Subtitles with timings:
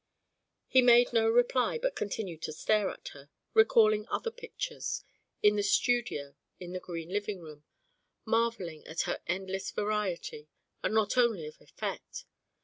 [0.67, 5.03] He made no reply but continued to stare at her, recalling other pictures,
[5.43, 7.65] in the studio, in the green living room,
[8.25, 10.47] marvelling at her endless variety,
[10.81, 12.25] and not only of effect.